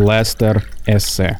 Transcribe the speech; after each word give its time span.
Лестер 0.00 0.64
Эссе. 0.86 1.38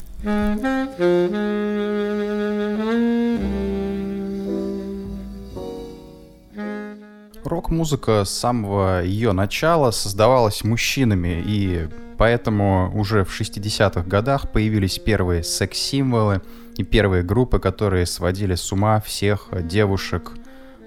Рок-музыка 7.43 8.23
с 8.23 8.29
самого 8.29 9.03
ее 9.03 9.31
начала 9.31 9.89
создавалась 9.89 10.63
мужчинами, 10.63 11.41
и 11.43 11.89
поэтому 12.19 12.91
уже 12.93 13.23
в 13.25 13.31
60-х 13.31 14.03
годах 14.03 14.51
появились 14.51 14.99
первые 14.99 15.41
секс-символы 15.41 16.43
и 16.77 16.83
первые 16.83 17.23
группы, 17.23 17.57
которые 17.57 18.05
сводили 18.05 18.53
с 18.53 18.71
ума 18.71 19.01
всех 19.01 19.47
девушек 19.63 20.33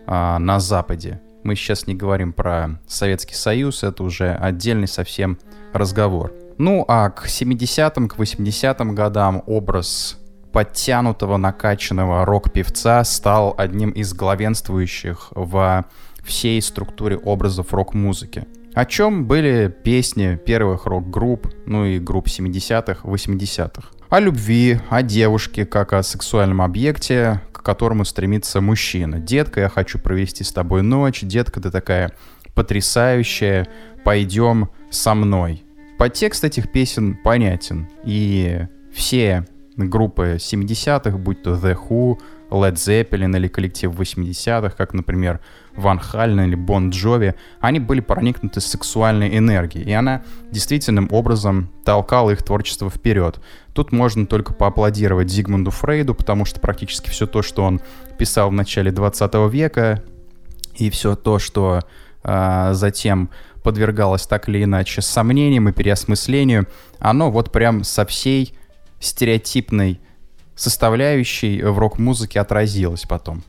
а, 0.07 0.39
на 0.39 0.61
Западе. 0.61 1.21
Мы 1.43 1.57
сейчас 1.57 1.89
не 1.89 1.97
говорим 1.97 2.33
про 2.33 2.79
Советский 2.87 3.35
Союз, 3.35 3.83
это 3.83 4.05
уже 4.05 4.33
отдельный 4.33 4.89
совсем 4.89 5.41
разговор. 5.73 6.44
Ну 6.59 6.85
а 6.87 7.11
к 7.11 7.27
70-м, 7.27 8.09
к 8.09 8.17
80-м 8.17 8.95
годам 8.95 9.43
образ 9.47 10.19
подтянутого, 10.53 11.37
накачанного 11.37 12.25
рок-певца 12.25 13.03
стал 13.05 13.55
одним 13.59 13.91
из 13.91 14.15
главенствующих 14.15 15.33
в 15.35 15.85
всей 16.23 16.63
структуре 16.63 17.17
образов 17.17 17.75
рок-музыки. 17.75 18.47
О 18.73 18.85
чем 18.87 19.27
были 19.27 19.75
песни 19.85 20.37
первых 20.37 20.87
рок-групп, 20.87 21.49
ну 21.67 21.85
и 21.85 21.99
групп 21.99 22.29
70-х, 22.29 23.01
80-х. 23.09 23.89
О 24.09 24.21
любви, 24.21 24.81
о 24.91 25.03
девушке, 25.03 25.67
как 25.67 25.93
о 25.93 26.03
сексуальном 26.03 26.63
объекте, 26.63 27.41
к 27.53 27.63
которому 27.63 28.05
стремится 28.05 28.61
мужчина. 28.61 29.19
Детка, 29.19 29.61
я 29.61 29.69
хочу 29.69 29.99
провести 29.99 30.45
с 30.45 30.53
тобой 30.53 30.83
ночь. 30.83 31.23
Детка, 31.23 31.61
ты 31.61 31.71
такая 31.71 32.13
потрясающая. 32.55 33.67
Пойдем 34.05 34.71
со 34.91 35.15
мной. 35.15 35.64
Подтекст 35.99 36.45
этих 36.45 36.71
песен 36.71 37.17
понятен. 37.23 37.89
И 38.05 38.67
все 38.93 39.47
группы 39.77 40.37
70-х, 40.39 41.17
будь 41.19 41.43
то 41.43 41.53
The 41.53 41.77
Who, 41.77 42.19
Led 42.51 42.75
Zeppelin 42.75 43.37
или 43.37 43.49
коллектив 43.49 43.91
80-х, 43.91 44.71
как, 44.77 44.95
например, 44.95 45.41
Ван 45.75 45.99
Хален 45.99 46.41
или 46.41 46.55
Бон 46.55 46.91
Джови, 46.91 47.35
они 47.61 47.81
были 47.81 48.01
проникнуты 48.01 48.61
сексуальной 48.61 49.37
энергией, 49.37 49.85
и 49.85 49.93
она 49.93 50.23
действительным 50.51 51.09
образом 51.11 51.71
толкала 51.85 52.31
их 52.31 52.43
творчество 52.43 52.89
вперед. 52.91 53.41
Тут 53.73 53.91
можно 53.91 54.27
только 54.27 54.53
поаплодировать 54.53 55.31
Зигмунду 55.31 55.71
Фрейду, 55.71 56.15
потому 56.15 56.45
что 56.45 56.61
практически 56.61 57.11
все 57.11 57.27
то, 57.27 57.43
что 57.43 57.65
он 57.65 57.81
писал 58.19 58.51
в 58.51 58.53
начале 58.53 58.93
20 58.93 59.35
века, 59.51 60.03
и 60.77 60.91
все 60.91 61.17
то, 61.17 61.39
что 61.39 61.81
э, 62.23 62.71
затем 62.73 63.31
подвергалось 63.65 64.27
так 64.27 64.49
или 64.49 64.63
иначе 64.63 65.03
сомнениям 65.03 65.69
и 65.69 65.73
переосмыслению, 65.73 66.69
оно 67.01 67.33
вот 67.33 67.51
прям 67.51 67.83
со 67.83 68.07
всей 68.07 68.55
стереотипной 69.01 70.01
составляющей 70.55 71.61
в 71.63 71.77
рок-музыке 71.79 72.41
отразилось 72.41 73.03
потом. 73.03 73.43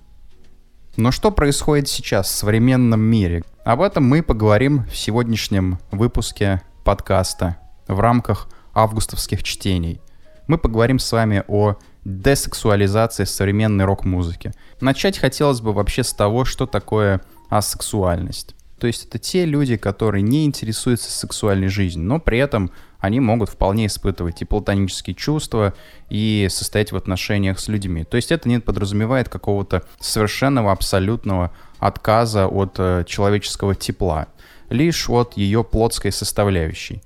Но 0.98 1.12
что 1.12 1.30
происходит 1.30 1.90
сейчас 1.90 2.28
в 2.28 2.36
современном 2.36 3.02
мире? 3.02 3.44
Об 3.66 3.82
этом 3.82 4.06
мы 4.06 4.24
поговорим 4.24 4.86
в 4.86 4.96
сегодняшнем 4.96 5.78
выпуске 5.92 6.62
подкаста 6.86 7.58
в 7.88 8.00
рамках 8.00 8.48
августовских 8.74 9.44
чтений. 9.44 10.02
Мы 10.48 10.58
поговорим 10.58 11.00
с 11.00 11.12
вами 11.12 11.44
о 11.48 11.75
десексуализации 12.06 13.25
современной 13.25 13.84
рок-музыки. 13.84 14.54
Начать 14.80 15.18
хотелось 15.18 15.59
бы 15.59 15.74
вообще 15.74 16.04
с 16.04 16.14
того, 16.14 16.46
что 16.46 16.66
такое 16.66 17.22
асексуальность. 17.50 18.55
То 18.80 18.88
есть 18.88 19.06
это 19.06 19.19
те 19.19 19.46
люди, 19.46 19.78
которые 19.78 20.22
не 20.22 20.46
интересуются 20.46 21.09
сексуальной 21.12 21.69
жизнью, 21.69 22.06
но 22.06 22.19
при 22.19 22.40
этом 22.40 22.72
они 23.00 23.19
могут 23.19 23.50
вполне 23.50 23.86
испытывать 23.86 24.41
и 24.41 24.46
платонические 24.46 25.16
чувства, 25.16 25.74
и 26.09 26.47
состоять 26.50 26.91
в 26.91 26.96
отношениях 26.96 27.59
с 27.59 27.68
людьми. 27.68 28.03
То 28.03 28.18
есть 28.18 28.31
это 28.31 28.50
не 28.50 28.59
подразумевает 28.59 29.30
какого-то 29.30 29.84
совершенного, 30.00 30.72
абсолютного 30.72 31.52
отказа 31.80 32.47
от 32.47 32.75
э, 32.80 33.03
человеческого 33.08 33.75
тепла, 33.75 34.28
лишь 34.69 35.09
от 35.09 35.38
ее 35.38 35.63
плотской 35.63 36.12
составляющей. 36.12 37.02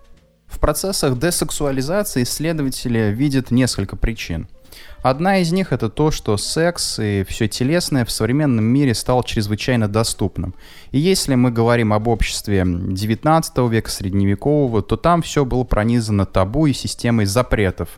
В 0.47 0.59
процессах 0.59 1.19
десексуализации 1.19 2.23
исследователи 2.23 3.13
видят 3.13 3.51
несколько 3.51 3.95
причин– 3.95 4.47
Одна 5.01 5.37
из 5.37 5.51
них 5.51 5.71
это 5.71 5.89
то, 5.89 6.11
что 6.11 6.35
секс 6.37 6.99
и 6.99 7.25
все 7.27 7.47
телесное 7.47 8.03
в 8.03 8.11
современном 8.11 8.65
мире 8.65 8.93
стал 8.93 9.23
чрезвычайно 9.23 9.87
доступным. 9.87 10.53
И 10.91 10.99
если 10.99 11.35
мы 11.35 11.51
говорим 11.51 11.93
об 11.93 12.07
обществе 12.07 12.63
19 12.65 13.57
века, 13.69 13.89
средневекового, 13.89 14.81
то 14.81 14.97
там 14.97 15.21
все 15.21 15.45
было 15.45 15.63
пронизано 15.63 16.25
табу 16.25 16.65
и 16.65 16.73
системой 16.73 17.25
запретов 17.25 17.89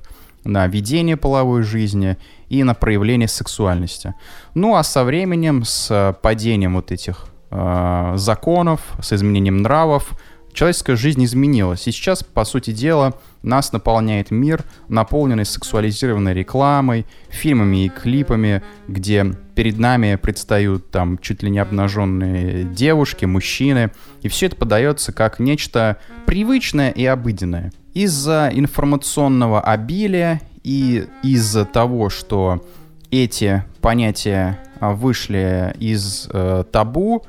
на 0.44 0.68
ведение 0.68 1.18
половой 1.18 1.64
жизни 1.64 2.18
и 2.50 2.64
на 2.64 2.74
проявление 2.74 3.28
сексуальности. 3.28 4.14
Ну 4.54 4.76
а 4.76 4.84
со 4.84 5.04
временем, 5.04 5.64
с 5.64 6.16
падением 6.22 6.76
вот 6.76 6.92
этих 6.92 7.26
э, 7.50 8.14
законов, 8.16 8.82
с 9.02 9.14
изменением 9.14 9.58
нравов, 9.58 10.14
человеческая 10.54 10.96
жизнь 10.96 11.24
изменилась. 11.24 11.88
И 11.88 11.92
сейчас, 11.92 12.24
по 12.24 12.46
сути 12.46 12.72
дела, 12.72 13.14
нас 13.44 13.72
наполняет 13.74 14.32
мир, 14.32 14.64
наполненный 14.88 15.46
сексуализированной 15.46 16.34
рекламой, 16.34 17.06
фильмами 17.30 17.86
и 17.86 17.90
клипами, 17.90 18.62
где 18.88 19.34
перед 19.56 19.78
нами 19.78 20.16
предстают 20.16 20.92
там 20.92 21.18
чуть 21.18 21.44
ли 21.44 21.50
не 21.50 21.60
обнаженные 21.60 22.64
девушки, 22.64 23.26
мужчины, 23.26 23.92
и 24.22 24.28
все 24.28 24.48
это 24.48 24.56
подается 24.56 25.12
как 25.12 25.40
нечто 25.40 25.98
привычное 26.26 26.92
и 26.92 27.06
обыденное. 27.06 27.72
Из-за 27.94 28.50
информационного 28.54 29.62
обилия 29.62 30.42
и 30.64 31.06
из-за 31.24 31.66
того, 31.66 32.10
что 32.10 32.64
эти 33.10 33.64
понятия 33.82 34.60
а, 34.80 34.94
вышли 34.94 35.76
из 35.80 36.30
э, 36.32 36.64
табу, 36.72 37.26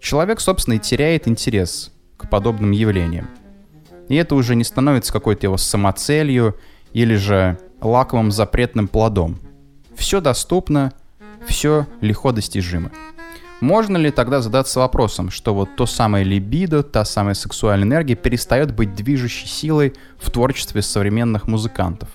человек, 0.00 0.40
собственно, 0.40 0.74
и 0.74 0.78
теряет 0.78 1.28
интерес 1.28 1.92
к 2.16 2.28
подобным 2.28 2.72
явлениям. 2.72 3.28
И 4.12 4.16
это 4.16 4.34
уже 4.34 4.56
не 4.56 4.62
становится 4.62 5.10
какой-то 5.10 5.46
его 5.46 5.56
самоцелью 5.56 6.54
или 6.92 7.14
же 7.14 7.58
лаковым 7.80 8.30
запретным 8.30 8.86
плодом. 8.86 9.38
Все 9.96 10.20
доступно, 10.20 10.92
все 11.46 11.86
легко 12.02 12.30
достижимо. 12.30 12.90
Можно 13.62 13.96
ли 13.96 14.10
тогда 14.10 14.42
задаться 14.42 14.80
вопросом, 14.80 15.30
что 15.30 15.54
вот 15.54 15.76
то 15.76 15.86
самое 15.86 16.26
либидо, 16.26 16.82
та 16.82 17.06
самая 17.06 17.32
сексуальная 17.32 17.86
энергия 17.86 18.14
перестает 18.14 18.74
быть 18.74 18.94
движущей 18.94 19.46
силой 19.46 19.94
в 20.18 20.30
творчестве 20.30 20.82
современных 20.82 21.48
музыкантов? 21.48 22.10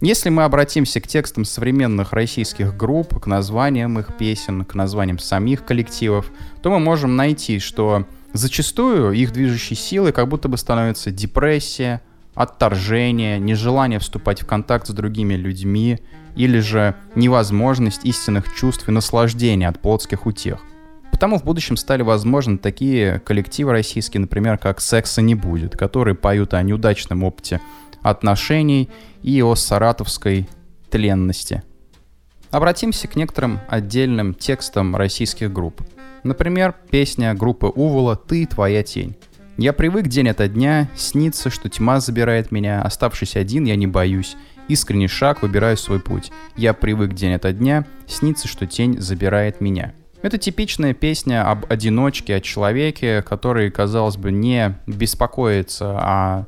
Если 0.00 0.30
мы 0.30 0.42
обратимся 0.42 1.00
к 1.00 1.06
текстам 1.06 1.44
современных 1.44 2.12
российских 2.12 2.76
групп, 2.76 3.20
к 3.20 3.28
названиям 3.28 4.00
их 4.00 4.16
песен, 4.16 4.64
к 4.64 4.74
названиям 4.74 5.20
самих 5.20 5.64
коллективов, 5.64 6.26
то 6.60 6.72
мы 6.72 6.80
можем 6.80 7.14
найти, 7.14 7.60
что 7.60 8.04
Зачастую 8.36 9.12
их 9.12 9.32
движущей 9.32 9.74
силой 9.74 10.12
как 10.12 10.28
будто 10.28 10.46
бы 10.48 10.58
становится 10.58 11.10
депрессия, 11.10 12.02
отторжение, 12.34 13.38
нежелание 13.38 13.98
вступать 13.98 14.42
в 14.42 14.46
контакт 14.46 14.86
с 14.86 14.90
другими 14.90 15.34
людьми 15.34 16.00
или 16.34 16.58
же 16.58 16.94
невозможность 17.14 18.04
истинных 18.04 18.54
чувств 18.54 18.86
и 18.90 18.92
наслаждения 18.92 19.68
от 19.68 19.80
плотских 19.80 20.26
утех. 20.26 20.60
Потому 21.10 21.38
в 21.38 21.44
будущем 21.44 21.78
стали 21.78 22.02
возможны 22.02 22.58
такие 22.58 23.20
коллективы 23.20 23.72
российские, 23.72 24.20
например, 24.20 24.58
как 24.58 24.82
«Секса 24.82 25.22
не 25.22 25.34
будет», 25.34 25.74
которые 25.74 26.14
поют 26.14 26.52
о 26.52 26.62
неудачном 26.62 27.24
опыте 27.24 27.62
отношений 28.02 28.90
и 29.22 29.40
о 29.40 29.54
саратовской 29.54 30.46
тленности. 30.90 31.62
Обратимся 32.50 33.08
к 33.08 33.16
некоторым 33.16 33.60
отдельным 33.66 34.34
текстам 34.34 34.94
российских 34.94 35.50
групп– 35.50 35.80
Например, 36.26 36.74
песня 36.90 37.34
группы 37.34 37.68
Увола 37.68 38.16
«Ты, 38.16 38.46
твоя 38.46 38.82
тень». 38.82 39.14
Я 39.58 39.72
привык 39.72 40.08
день 40.08 40.28
ото 40.28 40.48
дня, 40.48 40.90
снится, 40.96 41.50
что 41.50 41.68
тьма 41.68 42.00
забирает 42.00 42.50
меня, 42.50 42.82
оставшись 42.82 43.36
один, 43.36 43.64
я 43.64 43.76
не 43.76 43.86
боюсь. 43.86 44.36
Искренний 44.66 45.06
шаг, 45.06 45.42
выбираю 45.42 45.76
свой 45.76 46.00
путь. 46.00 46.32
Я 46.56 46.74
привык 46.74 47.14
день 47.14 47.34
ото 47.34 47.52
дня, 47.52 47.86
снится, 48.08 48.48
что 48.48 48.66
тень 48.66 49.00
забирает 49.00 49.60
меня. 49.60 49.94
Это 50.20 50.36
типичная 50.36 50.94
песня 50.94 51.48
об 51.48 51.64
одиночке, 51.70 52.34
о 52.34 52.40
человеке, 52.40 53.22
который, 53.22 53.70
казалось 53.70 54.16
бы, 54.16 54.32
не 54.32 54.76
беспокоится 54.86 55.96
о 55.96 56.46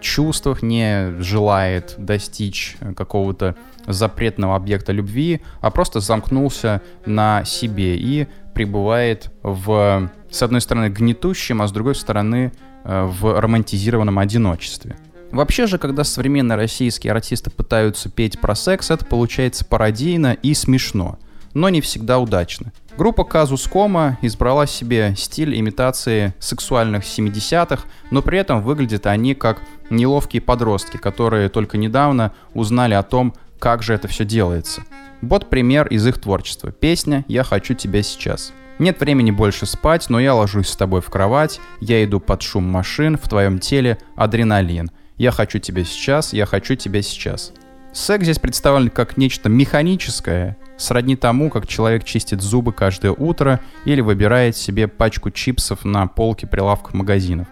чувствах, 0.00 0.62
не 0.62 1.20
желает 1.20 1.94
достичь 1.98 2.76
какого-то 2.96 3.56
запретного 3.86 4.56
объекта 4.56 4.92
любви, 4.92 5.42
а 5.60 5.70
просто 5.70 6.00
замкнулся 6.00 6.82
на 7.06 7.44
себе 7.44 7.96
и 7.96 8.26
пребывает 8.54 9.30
в, 9.42 10.10
с 10.30 10.42
одной 10.42 10.60
стороны, 10.60 10.88
гнетущем, 10.88 11.62
а 11.62 11.68
с 11.68 11.72
другой 11.72 11.94
стороны, 11.94 12.52
э, 12.84 13.04
в 13.04 13.40
романтизированном 13.40 14.18
одиночестве. 14.18 14.96
Вообще 15.30 15.66
же, 15.66 15.78
когда 15.78 16.02
современные 16.02 16.56
российские 16.56 17.12
артисты 17.12 17.50
пытаются 17.50 18.10
петь 18.10 18.40
про 18.40 18.54
секс, 18.54 18.90
это 18.90 19.04
получается 19.04 19.64
пародийно 19.64 20.32
и 20.32 20.54
смешно, 20.54 21.18
но 21.54 21.68
не 21.68 21.80
всегда 21.80 22.18
удачно. 22.18 22.72
Группа 22.96 23.22
Казус 23.24 23.66
Кома 23.66 24.18
избрала 24.22 24.66
себе 24.66 25.14
стиль 25.16 25.58
имитации 25.58 26.34
сексуальных 26.40 27.04
70-х, 27.04 27.84
но 28.10 28.22
при 28.22 28.38
этом 28.38 28.62
выглядят 28.62 29.06
они 29.06 29.34
как 29.34 29.62
неловкие 29.88 30.42
подростки, 30.42 30.96
которые 30.96 31.48
только 31.48 31.78
недавно 31.78 32.32
узнали 32.52 32.94
о 32.94 33.04
том, 33.04 33.34
как 33.60 33.82
же 33.82 33.94
это 33.94 34.08
все 34.08 34.24
делается. 34.24 34.82
Вот 35.22 35.50
пример 35.50 35.86
из 35.88 36.06
их 36.06 36.18
творчества. 36.18 36.72
Песня 36.72 37.24
«Я 37.28 37.44
хочу 37.44 37.74
тебя 37.74 38.02
сейчас». 38.02 38.52
Нет 38.78 38.98
времени 38.98 39.30
больше 39.30 39.66
спать, 39.66 40.08
но 40.08 40.18
я 40.18 40.34
ложусь 40.34 40.68
с 40.68 40.76
тобой 40.76 41.02
в 41.02 41.10
кровать, 41.10 41.60
я 41.80 42.02
иду 42.02 42.18
под 42.18 42.40
шум 42.40 42.64
машин, 42.64 43.18
в 43.18 43.28
твоем 43.28 43.58
теле 43.58 43.98
адреналин. 44.16 44.90
Я 45.18 45.32
хочу 45.32 45.58
тебя 45.58 45.84
сейчас, 45.84 46.32
я 46.32 46.46
хочу 46.46 46.76
тебя 46.76 47.02
сейчас. 47.02 47.52
Секс 47.92 48.24
здесь 48.24 48.38
представлен 48.38 48.88
как 48.88 49.18
нечто 49.18 49.50
механическое, 49.50 50.56
сродни 50.78 51.14
тому, 51.14 51.50
как 51.50 51.66
человек 51.66 52.04
чистит 52.04 52.40
зубы 52.40 52.72
каждое 52.72 53.12
утро 53.12 53.60
или 53.84 54.00
выбирает 54.00 54.56
себе 54.56 54.88
пачку 54.88 55.30
чипсов 55.30 55.84
на 55.84 56.06
полке 56.06 56.46
прилавков 56.46 56.94
магазинов. 56.94 57.48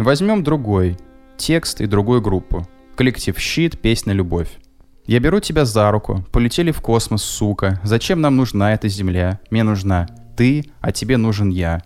Возьмем 0.00 0.42
другой 0.42 0.96
текст 1.36 1.80
и 1.80 1.86
другую 1.86 2.22
группу. 2.22 2.66
Коллектив 2.96 3.38
«Щит», 3.38 3.80
песня 3.80 4.14
«Любовь». 4.14 4.48
Я 5.06 5.18
беру 5.18 5.40
тебя 5.40 5.64
за 5.64 5.90
руку, 5.90 6.24
полетели 6.30 6.70
в 6.70 6.80
космос, 6.80 7.22
сука. 7.24 7.80
Зачем 7.82 8.20
нам 8.20 8.36
нужна 8.36 8.72
эта 8.72 8.88
земля? 8.88 9.40
Мне 9.50 9.64
нужна 9.64 10.06
ты, 10.36 10.64
а 10.80 10.92
тебе 10.92 11.16
нужен 11.16 11.50
я. 11.50 11.82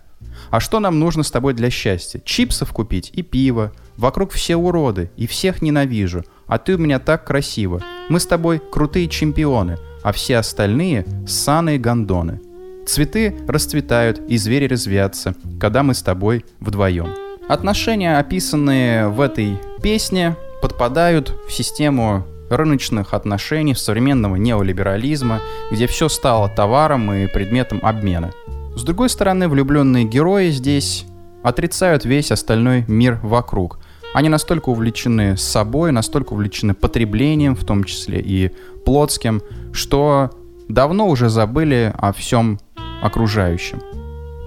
А 0.51 0.59
что 0.59 0.79
нам 0.79 0.99
нужно 0.99 1.23
с 1.23 1.31
тобой 1.31 1.53
для 1.53 1.71
счастья? 1.71 2.21
Чипсов 2.23 2.71
купить 2.71 3.11
и 3.13 3.23
пиво. 3.23 3.73
Вокруг 3.97 4.31
все 4.31 4.55
уроды, 4.55 5.09
и 5.17 5.25
всех 5.25 5.63
ненавижу. 5.63 6.23
А 6.45 6.59
ты 6.59 6.75
у 6.75 6.77
меня 6.77 6.99
так 6.99 7.25
красиво. 7.25 7.81
Мы 8.09 8.19
с 8.19 8.27
тобой 8.27 8.61
крутые 8.71 9.07
чемпионы, 9.07 9.77
а 10.03 10.11
все 10.11 10.37
остальные— 10.37 11.05
ссаные 11.27 11.79
гондоны. 11.79 12.39
Цветы 12.85 13.35
расцветают, 13.47 14.21
и 14.29 14.37
звери 14.37 14.67
развятся, 14.67 15.35
когда 15.59 15.81
мы 15.81 15.95
с 15.95 16.03
тобой 16.03 16.45
вдвоем. 16.59 17.09
Отношения, 17.49 18.17
описанные 18.17 19.09
в 19.09 19.19
этой 19.19 19.59
песне, 19.81 20.35
подпадают 20.61 21.35
в 21.47 21.51
систему 21.51 22.25
рыночных 22.49 23.13
отношений, 23.13 23.75
современного 23.75 24.35
неолиберализма, 24.35 25.41
где 25.71 25.87
все 25.87 26.09
стало 26.09 26.49
товаром 26.49 27.11
и 27.11 27.27
предметом 27.27 27.79
обмена. 27.83 28.31
С 28.75 28.83
другой 28.83 29.09
стороны, 29.09 29.49
влюбленные 29.49 30.05
герои 30.05 30.49
здесь 30.49 31.05
отрицают 31.43 32.05
весь 32.05 32.31
остальной 32.31 32.85
мир 32.87 33.19
вокруг. 33.23 33.79
Они 34.13 34.29
настолько 34.29 34.69
увлечены 34.69 35.37
собой, 35.37 35.91
настолько 35.91 36.33
увлечены 36.33 36.73
потреблением, 36.73 37.55
в 37.55 37.65
том 37.65 37.83
числе 37.83 38.21
и 38.21 38.51
плотским, 38.85 39.41
что 39.73 40.31
давно 40.67 41.07
уже 41.07 41.29
забыли 41.29 41.93
о 41.97 42.13
всем 42.13 42.59
окружающем. 43.01 43.81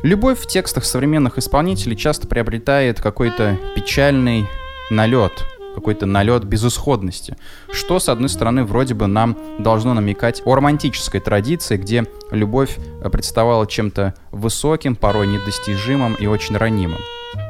Любовь 0.02 0.38
в 0.38 0.46
текстах 0.46 0.84
современных 0.84 1.36
исполнителей 1.38 1.96
часто 1.96 2.26
приобретает 2.26 3.00
какой-то 3.00 3.58
печальный 3.76 4.46
налет, 4.90 5.44
какой-то 5.74 6.06
налет 6.06 6.44
безысходности, 6.44 7.36
что, 7.72 7.98
с 7.98 8.08
одной 8.08 8.28
стороны, 8.28 8.64
вроде 8.64 8.94
бы 8.94 9.06
нам 9.06 9.36
должно 9.58 9.94
намекать 9.94 10.42
о 10.44 10.54
романтической 10.54 11.20
традиции, 11.20 11.76
где 11.76 12.06
любовь 12.30 12.78
представала 13.12 13.66
чем-то 13.66 14.14
высоким, 14.30 14.96
порой 14.96 15.26
недостижимым 15.26 16.14
и 16.14 16.26
очень 16.26 16.56
ранимым. 16.56 17.00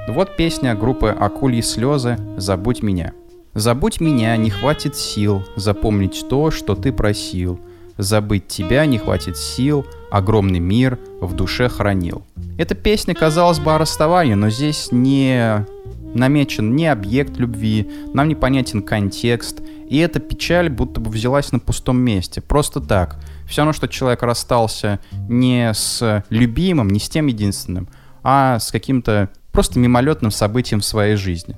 Вот 0.09 0.37
песня 0.37 0.75
группы 0.75 1.09
«Акульи 1.09 1.61
слезы» 1.61 2.19
«Забудь 2.37 2.83
меня». 2.83 3.13
«Забудь 3.55 4.01
меня, 4.01 4.37
не 4.37 4.51
хватит 4.51 4.97
сил 4.97 5.45
запомнить 5.57 6.25
то, 6.29 6.51
что 6.51 6.75
ты 6.77 6.93
просил. 6.93 7.59
Забыть 7.97 8.47
тебя 8.47 8.87
не 8.87 8.99
хватит 8.99 9.37
сил, 9.37 9.85
огромный 10.11 10.61
мир 10.61 10.99
в 11.21 11.35
душе 11.35 11.69
хранил». 11.69 12.23
Эта 12.59 12.75
песня, 12.75 13.15
казалось 13.15 13.59
бы, 13.59 13.75
о 13.75 13.79
расставании, 13.79 14.35
но 14.35 14.51
здесь 14.51 14.89
не 14.93 15.67
намечен 16.15 16.75
не 16.75 16.87
объект 16.87 17.37
любви, 17.37 17.91
нам 18.13 18.29
непонятен 18.29 18.83
контекст, 18.83 19.61
и 19.89 19.99
эта 19.99 20.21
печаль 20.21 20.69
будто 20.69 21.01
бы 21.01 21.11
взялась 21.11 21.53
на 21.53 21.59
пустом 21.59 21.99
месте, 21.99 22.41
просто 22.41 22.81
так. 22.81 23.19
Все 23.47 23.63
равно, 23.63 23.73
что 23.73 23.89
человек 23.89 24.23
расстался 24.23 25.01
не 25.29 25.73
с 25.75 26.25
любимым, 26.31 26.89
не 26.89 27.01
с 27.01 27.09
тем 27.09 27.27
единственным, 27.27 27.89
а 28.23 28.59
с 28.59 28.71
каким-то 28.71 29.31
просто 29.53 29.79
мимолетным 29.79 30.31
событием 30.31 30.81
в 30.81 30.85
своей 30.85 31.17
жизни. 31.17 31.57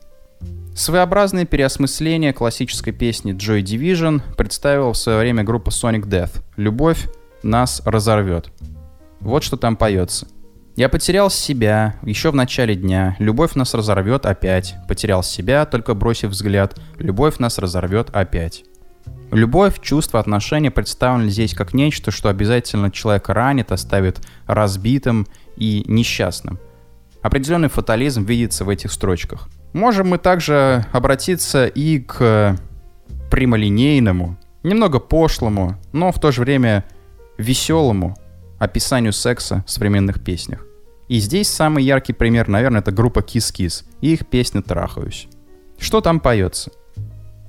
Своеобразное 0.75 1.45
переосмысление 1.45 2.33
классической 2.33 2.93
песни 2.93 3.35
Joy 3.35 3.63
Division 3.63 4.23
представила 4.37 4.95
в 4.95 4.97
свое 4.97 5.19
время 5.19 5.45
группа 5.45 5.69
Sonic 5.69 6.09
Death. 6.09 6.43
«Любовь 6.57 7.09
нас 7.43 7.83
разорвет». 7.85 8.51
Вот 9.21 9.45
что 9.45 9.57
там 9.57 9.77
поется– 9.77 10.27
я 10.75 10.89
потерял 10.89 11.29
себя 11.29 11.97
еще 12.03 12.31
в 12.31 12.35
начале 12.35 12.75
дня. 12.75 13.17
Любовь 13.19 13.55
нас 13.55 13.75
разорвет 13.75 14.25
опять. 14.25 14.75
Потерял 14.89 15.23
себя, 15.23 15.67
только 15.67 15.95
бросив 15.95 16.31
взгляд. 16.31 16.79
Любовь 16.99 17.39
нас 17.39 17.59
разорвет 17.59 18.09
опять. 18.13 18.65
Любовь, 19.31 19.81
чувство, 19.81 20.21
отношения 20.21 20.71
представлены 20.71 21.31
здесь 21.31 21.55
как 21.55 21.75
нечто, 21.75 22.11
что 22.11 22.29
обязательно 22.29 22.91
человека 22.91 23.35
ранит, 23.35 23.73
оставит 23.73 24.21
разбитым 24.47 25.27
и 25.57 25.85
несчастным. 25.87 26.59
Определенный 27.23 27.69
фатализм 27.69 28.25
видится 28.25 28.65
в 28.65 28.69
этих 28.69 28.93
строчках. 28.93 29.49
Можем 29.73 30.09
мы 30.09 30.19
также 30.19 30.87
обратиться 30.93 31.67
и 31.67 31.99
к 32.01 32.59
прямолинейному, 33.31 34.39
немного 34.63 35.01
пошлому, 35.01 35.79
но 35.93 36.13
в 36.13 36.21
то 36.21 36.31
же 36.31 36.43
время 36.43 36.85
веселому 37.39 38.17
описанию 38.63 39.13
секса 39.13 39.65
в 39.67 39.71
современных 39.71 40.23
песнях. 40.23 40.65
И 41.09 41.19
здесь 41.19 41.49
самый 41.49 41.83
яркий 41.83 42.13
пример, 42.13 42.49
наверное, 42.49 42.81
это 42.81 42.93
группа 42.93 43.19
Kiss 43.19 43.53
Kiss 43.53 43.85
и 44.01 44.13
их 44.13 44.27
песня 44.27 44.63
«Трахаюсь». 44.63 45.27
Что 45.79 46.01
там 46.01 46.21
поется? 46.21 46.71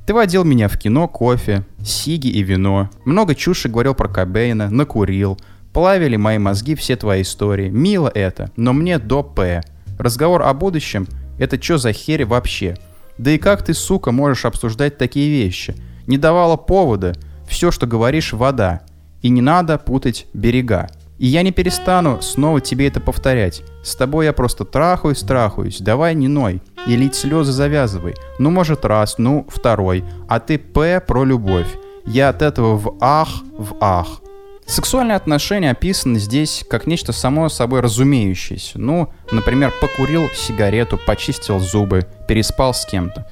Ты 0.07 0.13
водил 0.15 0.43
меня 0.43 0.67
в 0.67 0.77
кино, 0.77 1.07
кофе, 1.07 1.65
сиги 1.85 2.27
и 2.27 2.41
вино. 2.41 2.89
Много 3.05 3.35
чуши 3.35 3.69
говорил 3.69 3.93
про 3.93 4.09
Кобейна, 4.09 4.71
накурил. 4.71 5.39
Плавили 5.71 6.15
мои 6.15 6.39
мозги 6.39 6.73
все 6.73 6.95
твои 6.95 7.21
истории. 7.21 7.69
Мило 7.69 8.11
это, 8.13 8.51
но 8.55 8.73
мне 8.73 8.97
до 8.97 9.21
П. 9.23 9.61
Разговор 9.99 10.41
о 10.41 10.53
будущем— 10.53 11.07
это 11.39 11.59
чё 11.59 11.77
за 11.77 11.93
херь 11.93 12.25
вообще? 12.25 12.75
Да 13.19 13.29
и 13.29 13.37
как 13.37 13.63
ты, 13.63 13.75
сука, 13.75 14.11
можешь 14.11 14.45
обсуждать 14.45 14.97
такие 14.97 15.29
вещи? 15.29 15.75
Не 16.07 16.17
давала 16.17 16.57
повода. 16.57 17.13
Все, 17.47 17.69
что 17.69 17.85
говоришь, 17.85 18.33
вода. 18.33 18.81
И 19.21 19.29
не 19.29 19.41
надо 19.41 19.77
путать 19.77 20.25
берега. 20.33 20.89
И 21.23 21.27
я 21.27 21.41
не 21.41 21.53
перестану 21.53 22.21
снова 22.21 22.59
тебе 22.59 22.89
это 22.89 22.99
повторять. 22.99 23.63
С 23.81 23.95
тобой 23.95 24.25
я 24.25 24.33
просто 24.33 24.65
трахаюсь, 24.65 25.21
трахаюсь, 25.21 25.79
давай 25.79 26.15
не 26.15 26.27
ной. 26.27 26.61
И 26.85 26.97
лить 26.97 27.15
слезы 27.15 27.53
завязывай. 27.53 28.15
Ну, 28.39 28.49
может, 28.49 28.83
раз, 28.83 29.17
ну, 29.19 29.47
второй. 29.47 30.03
А 30.27 30.41
ты 30.41 30.59
П 30.59 30.99
про 30.99 31.23
любовь. 31.23 31.69
Я 32.05 32.27
от 32.27 32.41
этого 32.41 32.75
в 32.75 32.97
ах, 32.99 33.29
в 33.57 33.77
ах. 33.79 34.19
Сексуальные 34.65 35.15
отношения 35.15 35.71
описаны 35.71 36.19
здесь 36.19 36.65
как 36.69 36.87
нечто 36.87 37.13
само 37.13 37.47
собой 37.47 37.79
разумеющееся. 37.79 38.77
Ну, 38.77 39.07
например, 39.31 39.71
покурил 39.79 40.27
сигарету, 40.35 40.99
почистил 41.05 41.61
зубы, 41.61 42.05
переспал 42.27 42.73
с 42.73 42.85
кем-то. 42.85 43.29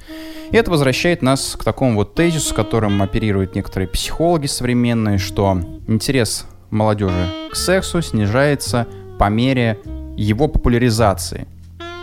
И 0.50 0.56
это 0.56 0.70
возвращает 0.70 1.20
нас 1.20 1.56
к 1.58 1.62
такому 1.62 1.96
вот 1.96 2.14
тезису, 2.14 2.54
которым 2.54 3.02
оперируют 3.02 3.54
некоторые 3.54 3.88
психологи 3.88 4.46
современные, 4.46 5.18
что 5.18 5.60
интерес 5.86 6.46
молодежи 6.72 7.28
к 7.50 7.54
сексу 7.54 8.02
снижается 8.02 8.88
по 9.18 9.28
мере 9.28 9.78
его 10.16 10.48
популяризации. 10.48 11.46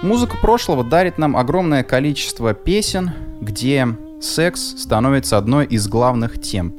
Музыка 0.01 0.38
прошлого 0.38 0.83
дарит 0.83 1.17
нам 1.17 1.35
огромное 1.35 1.83
количество 1.83 2.53
песен, 2.53 3.11
где 3.41 3.88
секс 4.21 4.75
становится 4.77 5.38
одной 5.38 5.65
из 5.65 5.88
главных 5.88 6.39
тем. 6.39 6.73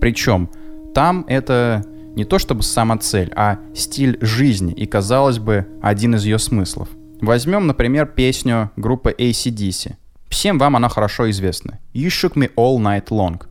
Причем 0.00 0.50
там 0.94 1.24
это 1.28 1.84
не 2.14 2.24
то 2.24 2.38
чтобы 2.38 2.62
сама 2.62 2.98
цель, 2.98 3.32
а 3.34 3.58
стиль 3.74 4.18
жизни 4.20 4.72
и, 4.72 4.86
казалось 4.86 5.38
бы, 5.38 5.66
один 5.82 6.14
из 6.14 6.24
ее 6.24 6.38
смыслов. 6.38 6.88
Возьмем, 7.20 7.66
например, 7.66 8.06
песню 8.06 8.70
группы 8.76 9.14
ACDC. 9.16 9.94
Всем 10.28 10.58
вам 10.58 10.76
она 10.76 10.88
хорошо 10.88 11.30
известна. 11.30 11.78
You 11.94 12.08
shook 12.08 12.34
me 12.34 12.50
all 12.56 12.78
night 12.78 13.08
long. 13.08 13.42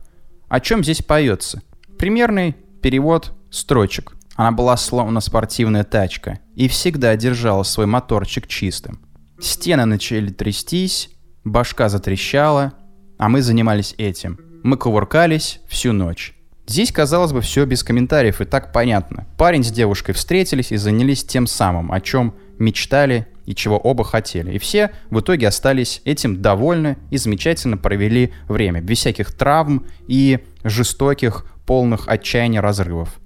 О 0.48 0.60
чем 0.60 0.84
здесь 0.84 1.02
поется? 1.02 1.62
Примерный 1.98 2.54
перевод 2.82 3.32
строчек. 3.56 4.12
Она 4.36 4.52
была 4.52 4.76
словно 4.76 5.20
спортивная 5.20 5.84
тачка 5.84 6.40
и 6.54 6.68
всегда 6.68 7.16
держала 7.16 7.62
свой 7.62 7.86
моторчик 7.86 8.46
чистым. 8.46 9.00
Стены 9.40 9.84
начали 9.84 10.30
трястись, 10.30 11.10
башка 11.44 11.88
затрещала, 11.88 12.74
а 13.18 13.28
мы 13.28 13.42
занимались 13.42 13.94
этим. 13.98 14.38
Мы 14.62 14.76
кувыркались 14.76 15.60
всю 15.68 15.92
ночь. 15.92 16.34
Здесь, 16.66 16.90
казалось 16.90 17.32
бы, 17.32 17.40
все 17.40 17.64
без 17.64 17.84
комментариев 17.84 18.40
и 18.40 18.44
так 18.44 18.72
понятно. 18.72 19.26
Парень 19.38 19.62
с 19.62 19.70
девушкой 19.70 20.12
встретились 20.12 20.72
и 20.72 20.76
занялись 20.76 21.24
тем 21.24 21.46
самым, 21.46 21.92
о 21.92 22.00
чем 22.00 22.34
мечтали 22.58 23.28
и 23.44 23.54
чего 23.54 23.78
оба 23.78 24.02
хотели. 24.04 24.52
И 24.52 24.58
все 24.58 24.90
в 25.10 25.20
итоге 25.20 25.46
остались 25.46 26.02
этим 26.04 26.42
довольны 26.42 26.98
и 27.10 27.18
замечательно 27.18 27.76
провели 27.76 28.32
время, 28.48 28.80
без 28.80 28.98
всяких 28.98 29.32
травм 29.32 29.86
и 30.08 30.40
жестоких, 30.64 31.46
полных 31.66 32.08
отчаяния 32.08 32.60
разрывов. 32.60 33.20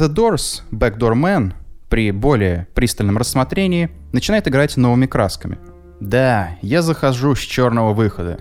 The 0.00 0.08
Doors, 0.08 0.62
Backdoor 0.70 1.12
Man 1.12 1.52
при 1.90 2.10
более 2.10 2.68
пристальном 2.72 3.18
рассмотрении 3.18 3.90
начинает 4.12 4.48
играть 4.48 4.78
новыми 4.78 5.04
красками. 5.04 5.58
Да, 6.00 6.56
я 6.62 6.80
захожу 6.80 7.34
с 7.34 7.40
черного 7.40 7.92
выхода. 7.92 8.38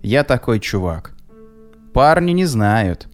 Я 0.00 0.24
такой 0.24 0.58
чувак. 0.58 1.12
Парни 1.92 2.30
не 2.30 2.46
знают. 2.46 3.08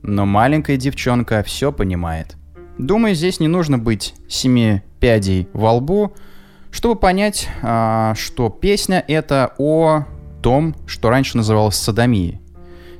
Но 0.00 0.24
маленькая 0.24 0.78
девчонка 0.78 1.42
все 1.42 1.72
понимает. 1.72 2.36
Думаю, 2.78 3.14
здесь 3.14 3.38
не 3.38 3.48
нужно 3.48 3.76
быть 3.76 4.14
семи 4.26 4.80
пядей 4.98 5.46
во 5.52 5.74
лбу, 5.74 6.14
чтобы 6.70 6.98
понять, 6.98 7.50
а, 7.60 8.14
что 8.14 8.48
песня 8.48 9.04
это 9.06 9.52
о 9.58 10.04
том, 10.42 10.74
что 10.86 11.10
раньше 11.10 11.36
называлось 11.36 11.76
садомией. 11.76 12.40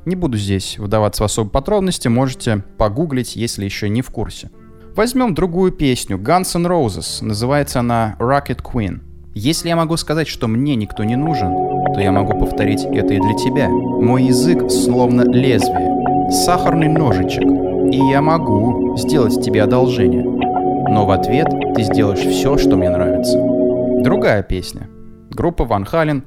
Не 0.04 0.16
буду 0.16 0.36
здесь 0.36 0.78
вдаваться 0.78 1.22
в 1.22 1.26
особые 1.26 1.50
подробности, 1.50 2.08
можете 2.08 2.64
погуглить, 2.78 3.36
если 3.36 3.64
еще 3.64 3.88
не 3.88 4.02
в 4.02 4.10
курсе. 4.10 4.50
Возьмем 4.94 5.34
другую 5.34 5.72
песню, 5.72 6.18
Guns 6.18 6.54
N' 6.54 6.66
Roses, 6.66 7.24
называется 7.24 7.80
она 7.80 8.16
Rocket 8.20 8.62
Queen. 8.62 9.00
Если 9.34 9.68
я 9.68 9.76
могу 9.76 9.96
сказать, 9.96 10.28
что 10.28 10.46
мне 10.46 10.76
никто 10.76 11.02
не 11.02 11.16
нужен, 11.16 11.52
то 11.94 12.00
я 12.00 12.12
могу 12.12 12.38
повторить 12.38 12.84
это 12.84 13.14
и 13.14 13.20
для 13.20 13.34
тебя. 13.34 13.68
Мой 13.68 14.24
язык 14.24 14.70
словно 14.70 15.22
лезвие, 15.22 16.30
сахарный 16.30 16.88
ножичек, 16.88 17.42
и 17.92 17.96
я 18.10 18.22
могу 18.22 18.96
сделать 18.96 19.42
тебе 19.44 19.62
одолжение. 19.62 20.22
Но 20.22 21.06
в 21.06 21.10
ответ 21.10 21.48
ты 21.74 21.82
сделаешь 21.82 22.20
все, 22.20 22.56
что 22.58 22.76
мне 22.76 22.90
нравится. 22.90 23.38
Другая 24.02 24.42
песня. 24.42 24.88
Группа 25.30 25.64
Ван 25.64 25.84
Хален 25.84 26.22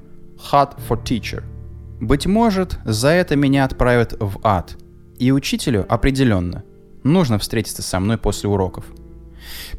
«Hot 0.51 0.71
for 0.89 1.01
Teacher». 1.01 1.43
Быть 1.99 2.25
может, 2.25 2.77
за 2.85 3.09
это 3.09 3.35
меня 3.35 3.65
отправят 3.65 4.15
в 4.19 4.39
ад. 4.43 4.77
И 5.17 5.31
учителю 5.31 5.85
определенно 5.89 6.63
нужно 7.03 7.39
встретиться 7.39 7.81
со 7.81 7.99
мной 7.99 8.17
после 8.17 8.49
уроков. 8.49 8.85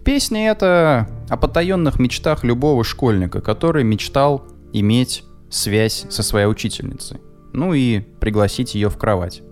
Песня 0.05 0.51
эта 0.51 1.09
о 1.29 1.37
потаенных 1.37 1.99
мечтах 1.99 2.43
любого 2.43 2.83
школьника, 2.85 3.41
который 3.41 3.85
мечтал 3.85 4.47
иметь 4.73 5.25
связь 5.51 6.07
со 6.09 6.23
своей 6.23 6.47
учительницей. 6.47 7.19
Ну 7.53 7.73
и 7.73 8.01
пригласить 8.01 8.75
ее 8.75 8.89
в 8.89 8.99
кровать. 8.99 9.43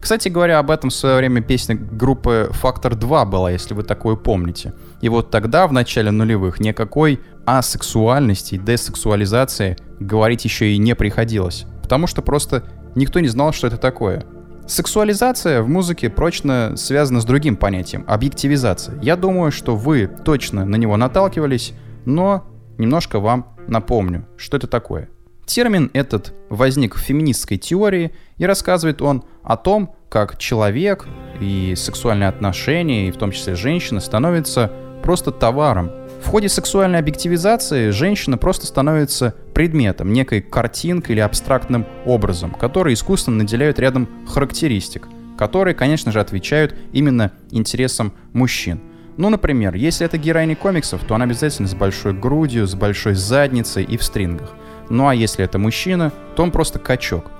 Кстати 0.00 0.28
говоря, 0.28 0.58
об 0.58 0.70
этом 0.70 0.90
в 0.90 0.94
свое 0.94 1.16
время 1.16 1.42
песня 1.42 1.74
группы 1.74 2.48
«Фактор 2.52 2.92
2» 2.94 3.26
была, 3.26 3.50
если 3.50 3.74
вы 3.74 3.82
такое 3.82 4.16
помните. 4.16 4.74
И 5.00 5.08
вот 5.08 5.30
тогда, 5.30 5.66
в 5.66 5.72
начале 5.72 6.10
нулевых, 6.10 6.60
никакой 6.60 7.20
асексуальности 7.44 8.54
и 8.54 8.58
десексуализации 8.58 9.76
говорить 9.98 10.44
еще 10.44 10.72
и 10.72 10.78
не 10.78 10.94
приходилось. 10.94 11.66
Потому 11.86 12.08
что 12.08 12.20
просто 12.20 12.64
никто 12.96 13.20
не 13.20 13.28
знал, 13.28 13.52
что 13.52 13.68
это 13.68 13.76
такое. 13.76 14.24
Сексуализация 14.66 15.62
в 15.62 15.68
музыке 15.68 16.10
прочно 16.10 16.72
связана 16.74 17.20
с 17.20 17.24
другим 17.24 17.54
понятием— 17.54 18.04
объективизация. 18.08 19.00
Я 19.00 19.14
думаю, 19.14 19.52
что 19.52 19.76
вы 19.76 20.10
точно 20.24 20.64
на 20.64 20.74
него 20.74 20.96
наталкивались, 20.96 21.74
но 22.04 22.44
немножко 22.76 23.20
вам 23.20 23.54
напомню, 23.68 24.26
что 24.36 24.56
это 24.56 24.66
такое. 24.66 25.10
Термин 25.44 25.92
этот 25.92 26.34
возник 26.50 26.96
в 26.96 26.98
феминистской 26.98 27.56
теории, 27.56 28.10
и 28.36 28.46
рассказывает 28.46 29.00
он 29.00 29.22
о 29.44 29.56
том, 29.56 29.94
как 30.08 30.38
человек 30.38 31.06
и 31.40 31.74
сексуальные 31.76 32.28
отношения, 32.28 33.06
и 33.06 33.12
в 33.12 33.16
том 33.16 33.30
числе 33.30 33.54
женщина, 33.54 34.00
становятся 34.00 34.72
просто 35.04 35.30
товаром, 35.30 35.92
в 36.26 36.28
ходе 36.28 36.48
сексуальной 36.48 36.98
объективизации 36.98 37.90
женщина 37.90 38.36
просто 38.36 38.66
становится 38.66 39.32
предметом, 39.54 40.12
некой 40.12 40.42
картинкой 40.42 41.14
или 41.14 41.20
абстрактным 41.20 41.86
образом, 42.04 42.50
который 42.50 42.94
искусственно 42.94 43.36
наделяют 43.36 43.78
рядом 43.78 44.08
характеристик, 44.26 45.06
которые, 45.38 45.76
конечно 45.76 46.10
же, 46.10 46.18
отвечают 46.18 46.74
именно 46.92 47.30
интересам 47.52 48.12
мужчин. 48.32 48.80
Ну, 49.16 49.30
например, 49.30 49.76
если 49.76 50.04
это 50.04 50.18
героиня 50.18 50.56
комиксов, 50.56 51.04
то 51.04 51.14
она 51.14 51.26
обязательно 51.26 51.68
с 51.68 51.76
большой 51.76 52.12
грудью, 52.12 52.66
с 52.66 52.74
большой 52.74 53.14
задницей 53.14 53.84
и 53.84 53.96
в 53.96 54.02
стрингах. 54.02 54.50
Ну 54.90 55.06
а 55.06 55.14
если 55.14 55.44
это 55.44 55.60
мужчина, 55.60 56.12
то 56.34 56.42
он 56.42 56.50
просто 56.50 56.80
качок. 56.80 57.30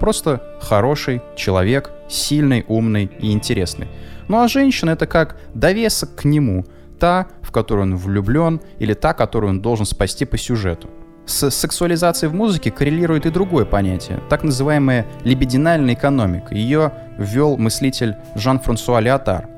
Просто 0.00 0.42
хороший 0.60 1.22
человек, 1.36 1.92
сильный, 2.08 2.64
умный 2.66 3.08
и 3.20 3.30
интересный. 3.30 3.86
Ну 4.26 4.40
а 4.40 4.48
женщина 4.48 4.90
это 4.90 5.06
как 5.06 5.36
довесок 5.54 6.16
к 6.16 6.24
нему– 6.24 6.66
та, 7.02 7.26
в 7.42 7.50
которую 7.50 7.82
он 7.82 7.96
влюблен, 7.96 8.60
или 8.78 8.94
та, 8.94 9.12
которую 9.12 9.50
он 9.50 9.60
должен 9.60 9.86
спасти 9.86 10.24
по 10.24 10.38
сюжету. 10.38 10.88
С 11.26 11.50
сексуализацией 11.50 12.30
в 12.30 12.34
музыке 12.34 12.70
коррелирует 12.70 13.26
и 13.26 13.30
другое 13.30 13.64
понятие, 13.64 14.20
так 14.30 14.44
называемая 14.44 15.04
либидинальная 15.24 15.94
экономика. 15.94 16.54
Ее 16.54 16.92
ввел 17.18 17.56
мыслитель 17.56 18.14
Жан-Франсуа 18.36 19.00
Леотар. 19.00 19.48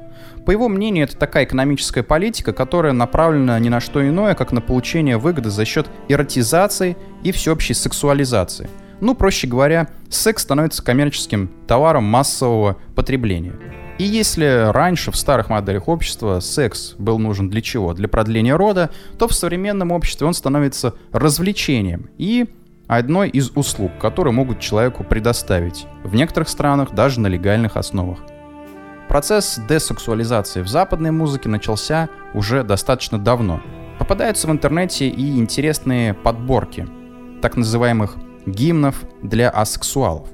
По 0.47 0.53
его 0.53 0.69
мнению, 0.69 1.05
это 1.05 1.19
такая 1.19 1.45
экономическая 1.45 2.03
политика, 2.03 2.55
которая 2.55 2.95
направлена 2.95 3.59
ни 3.59 3.69
на 3.69 3.81
что 3.81 4.01
иное, 4.09 4.35
как 4.35 4.51
на 4.53 4.63
получение 4.63 5.19
выгоды 5.19 5.51
за 5.51 5.67
счет 5.67 5.87
эротизации 6.09 6.97
и 7.23 7.31
всеобщей 7.31 7.75
сексуализации. 7.75 8.71
Ну, 9.03 9.15
проще 9.15 9.47
говоря, 9.47 9.89
секс 10.09 10.43
становится 10.43 10.83
коммерческим 10.83 11.51
товаром 11.67 12.05
массового 12.05 12.79
потребления. 12.95 13.53
И 13.97 14.05
если 14.05 14.71
раньше 14.73 15.13
в 15.13 15.17
старых 15.17 15.51
моделях 15.51 15.87
общества 15.87 16.41
секс 16.41 16.95
был 16.99 17.21
нужен 17.21 17.49
для 17.49 17.61
чего? 17.61 17.95
Для 17.95 18.09
продления 18.09 18.57
рода, 18.57 18.91
то 19.19 19.29
в 19.29 19.35
современном 19.35 19.93
обществе 19.93 20.27
он 20.27 20.35
становится 20.35 20.95
развлечением 21.13 22.11
и 22.19 22.47
одной 22.89 23.29
из 23.29 23.51
услуг, 23.55 23.93
которые 24.01 24.33
могут 24.35 24.59
человеку 24.59 25.05
предоставить. 25.05 25.87
В 26.03 26.15
некоторых 26.17 26.49
странах 26.49 26.93
даже 26.93 27.21
на 27.21 27.29
легальных 27.29 27.77
основах. 27.77 28.19
Процесс 29.09 29.61
десексуализации 29.69 30.63
в 30.63 30.69
западной 30.69 31.13
музыке 31.13 31.49
начался 31.49 32.09
уже 32.35 32.65
достаточно 32.65 33.19
давно. 33.19 33.63
Попадаются 34.01 34.49
в 34.49 34.51
интернете 34.51 35.09
и 35.09 35.39
интересные 35.39 36.15
подборки 36.15 36.89
так 37.41 37.57
называемых 37.57 38.17
гимнов 38.45 39.05
для 39.23 39.51
асексуалов. 39.51 40.29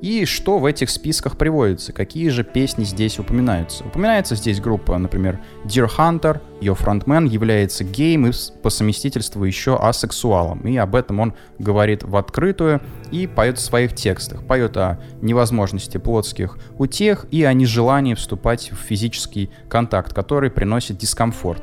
И 0.00 0.24
что 0.26 0.58
в 0.58 0.66
этих 0.66 0.90
списках 0.90 1.38
приводится? 1.38 1.92
Какие 1.92 2.28
же 2.28 2.44
песни 2.44 2.84
здесь 2.84 3.18
упоминаются? 3.18 3.84
Упоминается 3.84 4.36
здесь 4.36 4.60
группа, 4.60 4.98
например, 4.98 5.40
Dear 5.64 5.88
Hunter, 5.96 6.40
ее 6.60 6.74
фронтмен 6.74 7.24
является 7.24 7.84
геем 7.84 8.26
и 8.26 8.32
по 8.62 8.70
совместительству 8.70 9.44
еще 9.44 9.76
асексуалом. 9.76 10.60
И 10.60 10.76
об 10.76 10.94
этом 10.94 11.20
он 11.20 11.34
говорит 11.58 12.02
в 12.02 12.16
открытую 12.16 12.80
и 13.10 13.26
поет 13.26 13.58
в 13.58 13.62
своих 13.62 13.94
текстах. 13.94 14.44
Поет 14.46 14.76
о 14.76 14.98
невозможности 15.22 15.98
плотских 15.98 16.58
утех 16.78 17.26
и 17.30 17.44
о 17.44 17.52
нежелании 17.52 18.14
вступать 18.14 18.72
в 18.72 18.76
физический 18.76 19.50
контакт, 19.68 20.12
который 20.12 20.50
приносит 20.50 20.98
дискомфорт. 20.98 21.62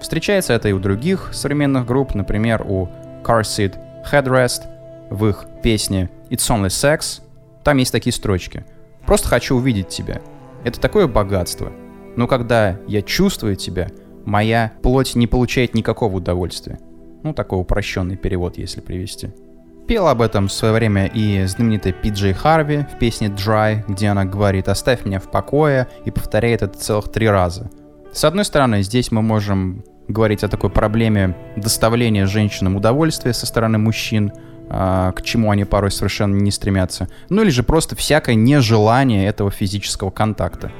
Встречается 0.00 0.54
это 0.54 0.68
и 0.68 0.72
у 0.72 0.78
других 0.78 1.30
современных 1.32 1.86
групп, 1.86 2.14
например, 2.14 2.62
у 2.66 2.88
Car 3.22 3.42
Seat 3.42 3.76
Headrest 4.10 4.62
в 5.10 5.26
их 5.26 5.44
песне 5.62 6.10
It's 6.30 6.48
Only 6.48 6.68
Sex, 6.68 7.20
там 7.64 7.76
есть 7.76 7.92
такие 7.92 8.12
строчки. 8.12 8.64
«Просто 9.06 9.28
хочу 9.28 9.56
увидеть 9.56 9.88
тебя». 9.88 10.20
Это 10.64 10.80
такое 10.80 11.06
богатство. 11.06 11.72
Но 12.16 12.26
когда 12.26 12.78
я 12.86 13.02
чувствую 13.02 13.56
тебя, 13.56 13.88
моя 14.24 14.72
плоть 14.82 15.14
не 15.14 15.26
получает 15.26 15.74
никакого 15.74 16.16
удовольствия. 16.16 16.78
Ну, 17.22 17.32
такой 17.32 17.60
упрощенный 17.60 18.16
перевод, 18.16 18.58
если 18.58 18.80
привести. 18.80 19.30
Пел 19.86 20.06
об 20.06 20.22
этом 20.22 20.48
в 20.48 20.52
свое 20.52 20.74
время 20.74 21.06
и 21.06 21.44
знаменитая 21.46 21.92
Пиджей 21.92 22.32
Харви 22.32 22.86
в 22.92 22.98
песне 22.98 23.28
«Dry», 23.28 23.82
где 23.88 24.08
она 24.08 24.24
говорит 24.24 24.68
«оставь 24.68 25.04
меня 25.04 25.18
в 25.18 25.30
покое» 25.30 25.88
и 26.04 26.10
повторяет 26.10 26.62
это 26.62 26.78
целых 26.78 27.10
три 27.10 27.28
раза. 27.28 27.70
С 28.12 28.24
одной 28.24 28.44
стороны, 28.44 28.82
здесь 28.82 29.10
мы 29.10 29.22
можем 29.22 29.84
говорить 30.08 30.44
о 30.44 30.48
такой 30.48 30.70
проблеме 30.70 31.36
доставления 31.56 32.26
женщинам 32.26 32.76
удовольствия 32.76 33.32
со 33.32 33.46
стороны 33.46 33.78
мужчин– 33.78 34.32
к 34.70 35.22
чему 35.24 35.50
они 35.50 35.64
порой 35.64 35.90
совершенно 35.90 36.36
не 36.36 36.52
стремятся, 36.52 37.08
ну 37.28 37.42
или 37.42 37.50
же 37.50 37.62
просто 37.62 37.96
всякое 37.96 38.36
нежелание 38.36 39.26
этого 39.26 39.50
физического 39.50 40.10
контакта. 40.10 40.70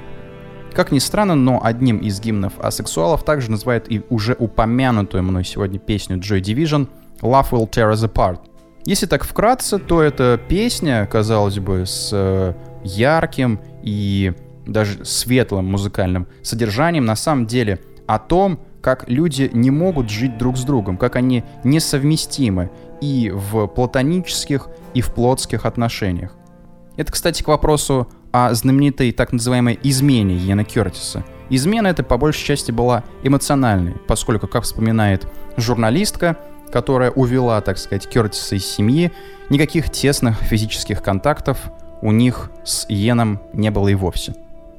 Как 0.73 0.92
ни 0.92 1.00
странно, 1.00 1.35
но 1.35 1.61
одним 1.62 1.99
из 1.99 2.20
гимнов 2.20 2.52
асексуалов 2.61 3.25
также 3.25 3.50
называют 3.50 3.87
и 3.88 4.02
уже 4.09 4.35
упомянутую 4.38 5.25
мной 5.25 5.44
сегодня 5.44 5.80
песню 5.80 6.18
Joy 6.18 6.40
Division 6.40 6.88
«Love 7.20 7.50
Will 7.50 7.68
Tear 7.68 7.92
Us 7.92 8.09
Apart». 8.09 8.38
Если 8.85 9.06
так 9.06 9.25
вкратце, 9.25 9.78
то 9.78 10.00
эта 10.00 10.40
песня, 10.49 11.06
казалось 11.11 11.59
бы, 11.59 11.85
с 11.85 12.11
э, 12.12 12.54
ярким 12.85 13.61
и 13.82 14.32
даже 14.66 15.04
светлым 15.04 15.66
музыкальным 15.66 16.28
содержанием 16.42 17.04
на 17.04 17.16
самом 17.16 17.47
деле 17.47 17.80
о 18.06 18.18
том, 18.18 18.61
как 18.80 19.09
люди 19.09 19.50
не 19.52 19.70
могут 19.70 20.09
жить 20.09 20.38
друг 20.38 20.56
с 20.56 20.62
другом, 20.62 20.97
как 20.97 21.16
они 21.16 21.44
несовместимы 21.64 22.70
и 23.00 23.30
в 23.30 23.66
платонических, 23.66 24.69
и 24.95 25.00
в 25.00 25.12
плотских 25.12 25.66
отношениях. 25.66 26.37
Это, 26.97 27.12
кстати, 27.12 27.42
к 27.42 27.49
вопросу 27.49 28.09
о 28.33 28.52
знаменитой 28.54 29.12
так 29.12 29.33
называемой 29.33 29.78
измене 29.83 30.37
Йена 30.37 30.64
Кертиса. 30.64 31.25
Измена 31.49 31.88
эта 31.88 32.02
по 32.02 32.16
большей 32.16 32.45
части 32.45 32.71
была 32.71 33.02
эмоциональной, 33.23 33.95
поскольку, 34.07 34.47
как 34.47 34.62
вспоминает 34.62 35.26
журналистка, 35.57 36.37
которая 36.71 37.11
увела, 37.11 37.61
так 37.61 37.78
сказать, 37.78 38.09
Кертиса 38.09 38.54
из 38.54 38.66
семьи, 38.66 39.11
никаких 39.49 39.90
тесных 39.90 40.38
физических 40.38 41.02
контактов 41.02 41.59
у 42.02 42.12
них 42.12 42.50
с 42.64 42.88
Йеном 42.88 43.40
не 43.52 43.71
было 43.71 43.88
и 43.88 43.95
вовсе. 43.95 44.35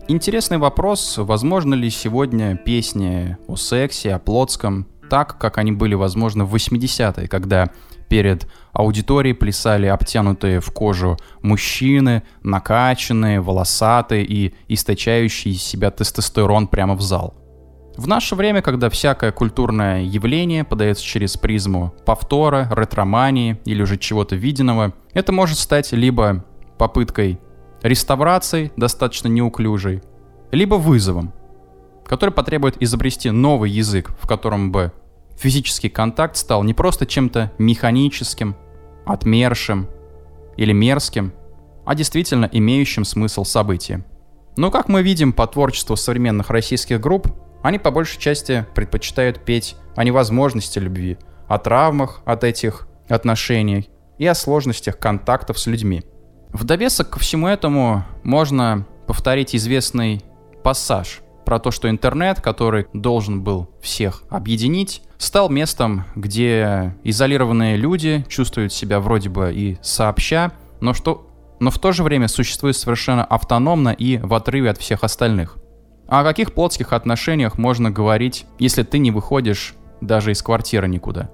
Интересный 0.08 0.58
вопрос, 0.58 1.18
возможно 1.18 1.74
ли 1.74 1.90
сегодня 1.90 2.56
песни 2.56 3.38
о 3.48 3.56
сексе, 3.56 4.16
о 4.16 4.20
плотском, 4.20 4.88
так, 5.10 5.38
как 5.38 5.58
они 5.58 5.72
были 5.72 5.94
возможны 5.94 6.46
в 6.46 6.56
80-е, 6.56 7.28
когда 7.28 7.70
перед 8.12 8.46
аудиторией 8.74 9.34
плясали 9.34 9.86
обтянутые 9.86 10.60
в 10.60 10.70
кожу 10.72 11.18
мужчины, 11.42 12.24
накачанные, 12.44 13.40
волосатые 13.40 14.26
и 14.26 14.54
источающие 14.68 15.54
из 15.54 15.64
себя 15.64 15.92
тестостерон 15.92 16.68
прямо 16.68 16.96
в 16.96 17.02
зал. 17.02 17.34
В 17.96 18.10
наше 18.10 18.36
время, 18.36 18.62
когда 18.62 18.90
всякое 18.90 19.32
культурное 19.32 20.02
явление 20.02 20.66
подается 20.66 21.06
через 21.06 21.38
призму 21.38 21.94
повтора, 22.06 22.68
ретромании 22.70 23.62
или 23.64 23.82
уже 23.82 23.98
чего-то 23.98 24.36
виденного, 24.36 24.92
это 25.14 25.32
может 25.32 25.58
стать 25.58 25.94
либо 25.94 26.44
попыткой 26.78 27.40
реставрации, 27.82 28.74
достаточно 28.76 29.30
неуклюжей, 29.30 30.02
либо 30.52 30.76
вызовом, 30.76 31.32
который 32.06 32.32
потребует 32.32 32.76
изобрести 32.84 33.32
новый 33.32 33.72
язык, 33.72 34.12
в 34.22 34.28
котором 34.28 34.74
бы 34.74 34.92
физический 35.42 35.90
контакт 35.90 36.38
стал 36.38 36.64
не 36.64 36.74
просто 36.74 37.06
чем-то 37.06 37.52
механическим, 37.58 38.56
отмершим 39.06 39.90
или 40.56 40.72
мерзким, 40.72 41.34
а 41.86 41.96
действительно 41.96 42.48
имеющим 42.52 43.04
смысл 43.04 43.44
событием. 43.44 44.06
Но 44.56 44.70
как 44.70 44.88
мы 44.88 45.02
видим 45.02 45.34
по 45.34 45.48
творчеству 45.48 45.96
современных 45.96 46.50
российских 46.50 47.02
групп, 47.02 47.28
они 47.64 47.80
по 47.80 47.90
большей 47.92 48.20
части 48.20 48.66
предпочитают 48.76 49.44
петь 49.44 49.76
о 49.96 50.04
невозможности 50.04 50.78
любви, 50.78 51.18
о 51.48 51.58
травмах 51.58 52.22
от 52.26 52.44
этих 52.44 52.88
отношений 53.10 53.90
и 54.18 54.28
о 54.28 54.36
сложностях 54.36 55.00
контактов 55.00 55.58
с 55.58 55.66
людьми. 55.68 56.04
В 56.54 56.64
довесок 56.66 57.12
ко 57.12 57.20
всему 57.20 57.48
этому 57.48 58.06
можно 58.24 58.86
повторить 59.08 59.56
известный 59.56 60.22
пассаж 60.64 61.22
про 61.52 61.60
то, 61.60 61.70
что 61.70 61.90
интернет, 61.90 62.40
который 62.40 62.88
должен 62.94 63.42
был 63.42 63.70
всех 63.82 64.24
объединить, 64.30 65.02
стал 65.18 65.50
местом, 65.50 66.06
где 66.16 66.96
изолированные 67.04 67.76
люди 67.76 68.26
чувствуют 68.30 68.72
себя 68.72 69.02
вроде 69.02 69.28
бы 69.28 69.52
и 69.54 69.78
сообща, 69.82 70.54
но, 70.80 70.94
что, 70.94 71.28
но 71.60 71.70
в 71.70 71.78
то 71.78 71.92
же 71.92 72.04
время 72.04 72.30
существуют 72.30 72.78
совершенно 72.78 73.26
автономно 73.26 73.90
и 73.90 74.18
в 74.18 74.34
отрыве 74.34 74.70
от 74.70 74.78
всех 74.78 75.04
остальных. 75.04 75.58
А 76.08 76.22
о 76.22 76.24
каких 76.24 76.54
плотских 76.54 76.94
отношениях 76.94 77.58
можно 77.58 77.92
говорить, 77.92 78.46
если 78.58 78.84
ты 78.84 79.00
не 79.00 79.12
выходишь 79.12 79.74
даже 80.00 80.32
из 80.32 80.42
квартиры 80.42 80.88
никуда? 80.88 81.32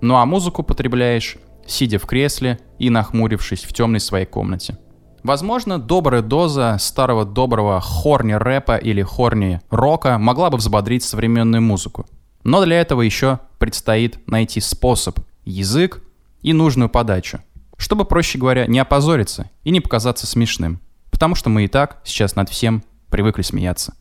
Ну 0.00 0.16
а 0.16 0.24
музыку 0.24 0.62
потребляешь, 0.62 1.36
сидя 1.66 1.98
в 1.98 2.06
кресле 2.06 2.60
и 2.78 2.88
нахмурившись 2.88 3.64
в 3.64 3.74
темной 3.74 4.00
своей 4.00 4.24
комнате. 4.24 4.78
Возможно, 5.22 5.78
добрая 5.78 6.22
доза 6.22 6.76
старого 6.78 7.24
доброго 7.24 7.80
хорни 7.80 8.32
рэпа 8.32 8.76
или 8.76 9.02
хорни 9.02 9.60
рока 9.70 10.18
могла 10.18 10.50
бы 10.50 10.56
взбодрить 10.56 11.02
современную 11.02 11.62
музыку. 11.62 12.06
Но 12.42 12.64
для 12.64 12.80
этого 12.80 13.02
еще 13.02 13.40
предстоит 13.58 14.26
найти 14.26 14.60
способ, 14.60 15.20
язык 15.44 16.02
и 16.40 16.54
нужную 16.54 16.88
подачу, 16.88 17.40
чтобы, 17.76 18.06
проще 18.06 18.38
говоря, 18.38 18.66
не 18.66 18.78
опозориться 18.78 19.50
и 19.62 19.70
не 19.70 19.80
показаться 19.80 20.26
смешным, 20.26 20.80
потому 21.10 21.34
что 21.34 21.50
мы 21.50 21.64
и 21.64 21.68
так 21.68 22.00
сейчас 22.04 22.34
над 22.34 22.48
всем 22.48 22.82
привыкли 23.10 23.42
смеяться. 23.42 23.94